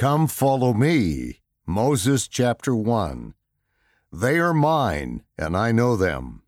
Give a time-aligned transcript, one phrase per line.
[0.00, 1.42] Come follow me.
[1.66, 3.34] Moses chapter 1.
[4.10, 6.40] They are mine, and I know them.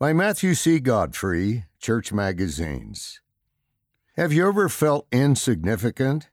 [0.00, 0.80] By Matthew C.
[0.80, 3.20] Godfrey, Church Magazines.
[4.16, 6.30] Have you ever felt insignificant?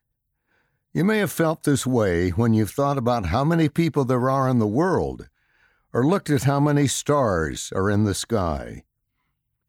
[0.93, 4.49] You may have felt this way when you've thought about how many people there are
[4.49, 5.29] in the world,
[5.93, 8.83] or looked at how many stars are in the sky.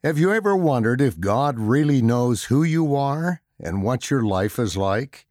[0.03, 4.59] Have you ever wondered if God really knows who you are and what your life
[4.59, 5.27] is like?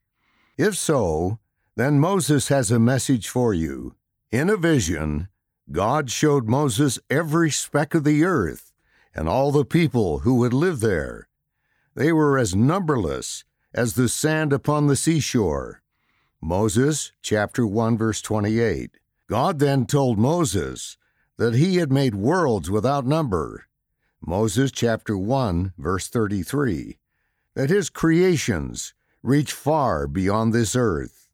[0.58, 1.40] If so,
[1.76, 3.96] then Moses has a message for you.
[4.32, 5.28] In a vision,
[5.70, 8.72] God showed Moses every speck of the earth
[9.14, 11.28] and all the people who would live there.
[11.94, 15.82] They were as numberless as the sand upon the seashore.
[16.42, 18.92] Moses chapter 1 verse 28.
[19.28, 20.98] God then told Moses
[21.38, 23.68] that he had made worlds without number.
[24.22, 26.98] Moses chapter 1 verse 33.
[27.56, 28.94] That his creations
[29.26, 31.30] reach far beyond this earth.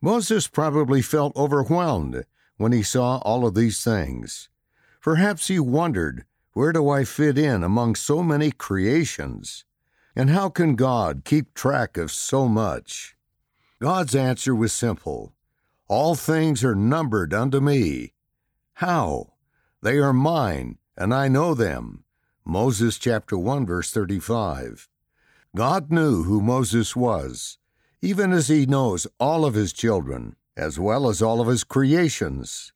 [0.00, 2.24] Moses probably felt overwhelmed
[2.56, 4.48] when he saw all of these things.
[5.02, 9.64] Perhaps he wondered, where do I fit in among so many creations?
[10.14, 13.16] And how can God keep track of so much?
[13.78, 15.34] God's answer was simple
[15.88, 18.14] All things are numbered unto me.
[18.74, 19.34] How?
[19.82, 22.04] They are mine, and I know them.
[22.44, 24.88] Moses chapter 1 verse 35.
[25.56, 27.56] God knew who Moses was,
[28.02, 32.74] even as he knows all of his children, as well as all of his creations.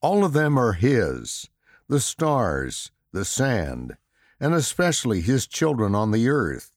[0.00, 1.50] All of them are his,
[1.88, 3.96] the stars, the sand,
[4.38, 6.70] and especially his children on the earth.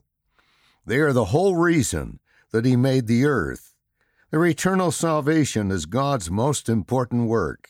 [0.87, 2.19] They are the whole reason
[2.51, 3.73] that He made the earth.
[4.31, 7.69] Their eternal salvation is God's most important work.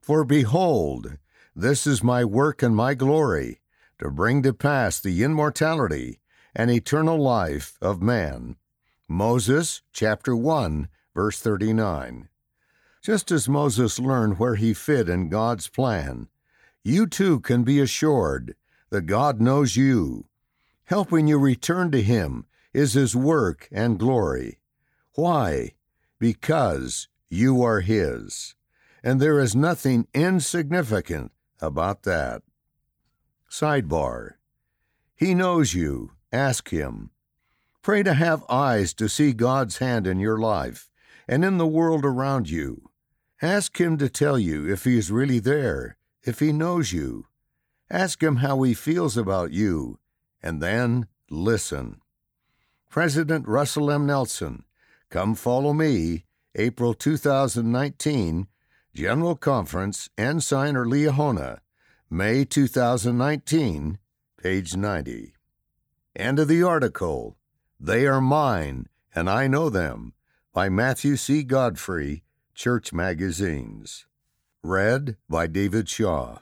[0.00, 1.18] For behold,
[1.54, 3.60] this is my work and my glory,
[3.98, 6.18] to bring to pass the immortality
[6.54, 8.56] and eternal life of man.
[9.08, 12.28] Moses chapter 1, verse 39.
[13.02, 16.28] Just as Moses learned where he fit in God's plan,
[16.82, 18.54] you too can be assured
[18.90, 20.26] that God knows you.
[20.84, 22.44] Helping you return to Him
[22.74, 24.58] is His work and glory.
[25.14, 25.72] Why?
[26.18, 28.54] Because you are His.
[29.02, 32.42] And there is nothing insignificant about that.
[33.50, 34.34] Sidebar
[35.16, 36.12] He knows you.
[36.34, 37.10] Ask Him.
[37.80, 40.90] Pray to have eyes to see God's hand in your life
[41.28, 42.90] and in the world around you.
[43.40, 47.26] Ask Him to tell you if He is really there, if He knows you.
[47.88, 50.00] Ask Him how He feels about you,
[50.42, 52.00] and then listen.
[52.90, 54.04] President Russell M.
[54.04, 54.64] Nelson,
[55.10, 56.24] Come Follow Me,
[56.56, 58.48] April 2019,
[58.92, 61.60] General Conference, Ensign or Liahona,
[62.10, 63.98] May 2019,
[64.42, 65.33] page 90.
[66.16, 67.36] End of the article.
[67.80, 68.86] They are mine,
[69.16, 70.12] and I know them,
[70.52, 71.42] by Matthew C.
[71.42, 72.22] Godfrey,
[72.54, 74.06] Church Magazines.
[74.62, 76.38] Read by David Shaw.